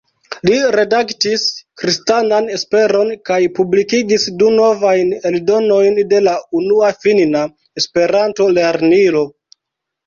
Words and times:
Li 0.47 0.53
redaktis 0.75 1.43
"Kristanan 1.81 2.49
Esperon" 2.55 3.13
kaj 3.31 3.39
publikigis 3.59 4.27
du 4.41 4.49
novajn 4.57 5.15
eldonojn 5.33 6.01
de 6.17 6.25
la 6.31 6.35
unua 6.63 6.91
finna 7.07 7.49
Esperanto-lernilo. 7.85 9.29